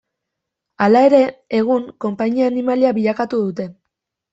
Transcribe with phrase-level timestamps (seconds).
[0.85, 1.21] Hala ere,
[1.59, 3.73] egun konpainia-animalia bilakatu dute.